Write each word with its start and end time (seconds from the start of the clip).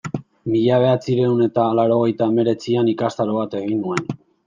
Mila 0.53 0.79
bederatziehun 0.83 1.45
eta 1.47 1.67
laurogeita 1.81 2.31
hemeretzian 2.33 2.93
ikastaro 2.97 3.41
bat 3.41 3.59
egin 3.65 3.83
nuen. 3.89 4.15